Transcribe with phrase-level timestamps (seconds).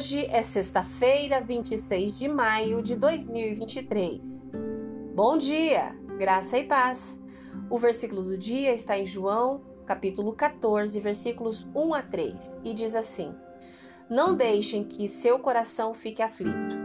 [0.00, 4.48] Hoje é sexta-feira, 26 de maio de 2023.
[5.14, 7.20] Bom dia, graça e paz.
[7.68, 12.94] O versículo do dia está em João, capítulo 14, versículos 1 a 3, e diz
[12.96, 13.34] assim:
[14.08, 16.76] Não deixem que seu coração fique aflito.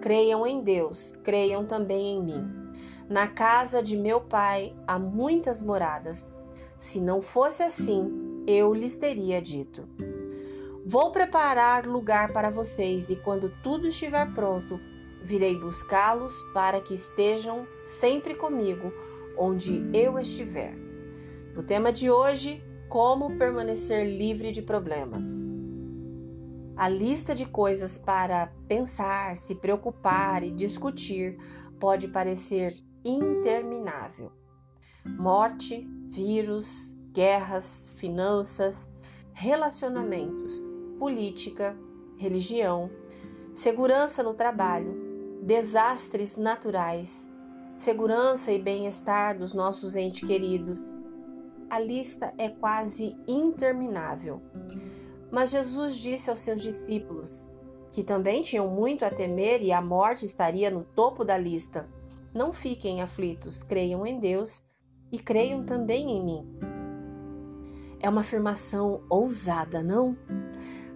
[0.00, 2.74] Creiam em Deus, creiam também em mim.
[3.08, 6.34] Na casa de meu pai há muitas moradas.
[6.76, 9.88] Se não fosse assim, eu lhes teria dito
[10.86, 14.78] Vou preparar lugar para vocês e quando tudo estiver pronto,
[15.22, 18.92] virei buscá-los para que estejam sempre comigo
[19.38, 20.74] onde eu estiver.
[21.56, 25.50] O tema de hoje: como permanecer livre de problemas.
[26.76, 31.38] A lista de coisas para pensar, se preocupar e discutir
[31.80, 34.32] pode parecer interminável.
[35.06, 38.92] Morte, vírus, guerras, finanças,
[39.34, 41.76] relacionamentos política,
[42.16, 42.88] religião,
[43.52, 47.28] segurança no trabalho, desastres naturais,
[47.74, 50.98] segurança e bem-estar dos nossos entes queridos.
[51.68, 54.40] A lista é quase interminável.
[55.30, 57.50] Mas Jesus disse aos seus discípulos,
[57.90, 61.88] que também tinham muito a temer e a morte estaria no topo da lista:
[62.32, 64.66] Não fiquem aflitos, creiam em Deus
[65.10, 66.73] e creiam também em mim.
[68.04, 70.14] É uma afirmação ousada, não?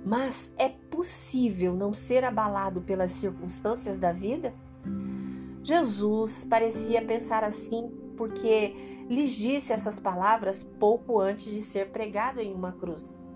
[0.05, 4.53] Mas é possível não ser abalado pelas circunstâncias da vida?
[5.65, 12.53] Jesus parecia pensar assim porque lhes disse essas palavras pouco antes de ser pregado em
[12.53, 13.27] uma cruz.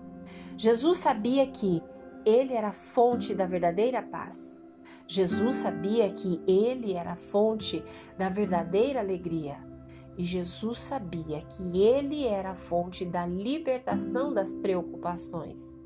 [0.55, 1.81] Jesus sabia que
[2.23, 4.69] ele era a fonte da verdadeira paz.
[5.07, 7.83] Jesus sabia que ele era a fonte
[8.19, 9.72] da verdadeira alegria.
[10.17, 15.77] E Jesus sabia que ele era a fonte da libertação das preocupações.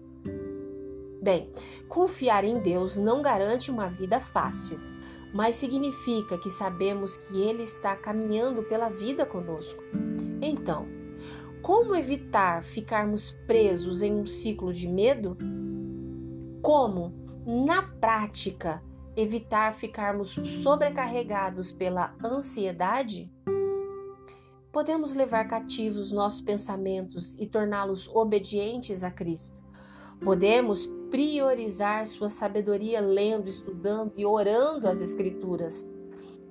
[1.22, 1.52] Bem,
[1.88, 4.80] confiar em Deus não garante uma vida fácil,
[5.34, 9.84] mas significa que sabemos que Ele está caminhando pela vida conosco.
[10.42, 10.88] Então,
[11.62, 15.38] como evitar ficarmos presos em um ciclo de medo?
[16.62, 17.14] Como,
[17.46, 18.82] na prática,
[19.16, 23.30] evitar ficarmos sobrecarregados pela ansiedade?
[24.78, 29.64] Podemos levar cativos nossos pensamentos e torná-los obedientes a Cristo.
[30.24, 35.92] Podemos priorizar sua sabedoria lendo, estudando e orando as Escrituras.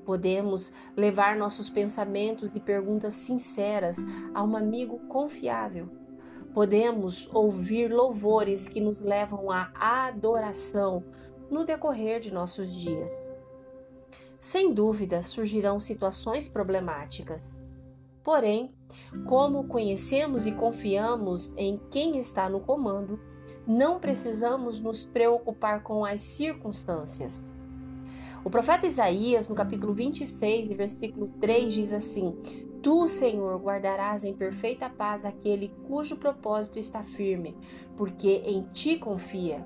[0.04, 3.98] Podemos levar nossos pensamentos e perguntas sinceras
[4.34, 5.88] a um amigo confiável.
[6.53, 9.70] Podemos ouvir louvores que nos levam à
[10.09, 11.04] adoração
[11.48, 13.32] no decorrer de nossos dias.
[14.36, 17.65] Sem dúvida surgirão situações problemáticas.
[18.26, 18.75] Porém,
[19.28, 23.20] como conhecemos e confiamos em quem está no comando,
[23.64, 27.56] não precisamos nos preocupar com as circunstâncias.
[28.44, 32.32] O profeta Isaías, no capítulo 26, versículo 3, diz assim:
[32.82, 37.56] Tu, Senhor, guardarás em perfeita paz aquele cujo propósito está firme,
[37.97, 39.65] porque em ti confia.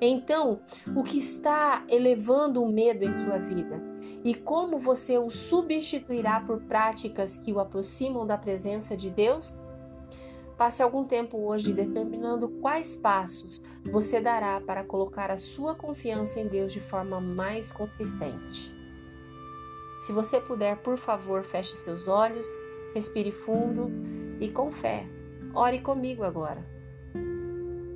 [0.00, 0.60] Então,
[0.94, 3.80] o que está elevando o medo em sua vida?
[4.24, 9.64] E como você o substituirá por práticas que o aproximam da presença de Deus?
[10.56, 16.46] Passe algum tempo hoje determinando quais passos você dará para colocar a sua confiança em
[16.46, 18.72] Deus de forma mais consistente.
[20.00, 22.46] Se você puder, por favor, feche seus olhos,
[22.94, 23.90] respire fundo
[24.38, 25.06] e com fé,
[25.54, 26.73] ore comigo agora.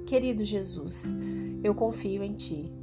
[0.08, 1.14] Querido Jesus,
[1.62, 2.74] eu confio em Ti.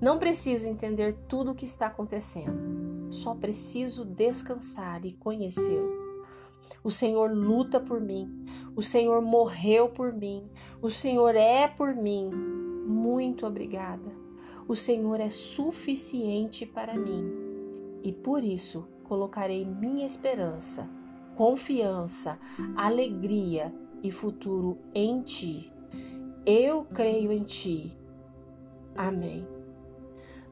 [0.00, 5.92] Não preciso entender tudo o que está acontecendo, só preciso descansar e conhecê-lo.
[6.84, 8.46] O Senhor luta por mim.
[8.76, 10.48] O Senhor morreu por mim.
[10.80, 12.30] O Senhor é por mim.
[12.30, 14.12] Muito obrigada.
[14.68, 17.32] O Senhor é suficiente para mim.
[18.00, 20.88] E por isso colocarei minha esperança,
[21.34, 22.38] confiança,
[22.76, 23.74] alegria
[24.04, 25.73] e futuro em Ti.
[26.46, 27.96] Eu creio em Ti.
[28.94, 29.46] Amém.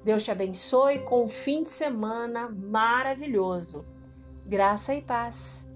[0.04, 3.84] Deus te abençoe com um fim de semana maravilhoso.
[4.44, 5.66] Graça e paz.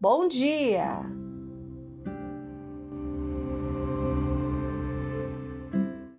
[0.00, 1.21] Bom dia!